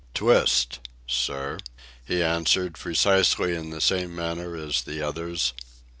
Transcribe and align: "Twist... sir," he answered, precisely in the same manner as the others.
"Twist... 0.15 0.79
sir," 1.05 1.59
he 2.03 2.23
answered, 2.23 2.73
precisely 2.73 3.53
in 3.53 3.69
the 3.69 3.79
same 3.81 4.15
manner 4.15 4.55
as 4.55 4.81
the 4.81 4.99
others. 4.99 5.53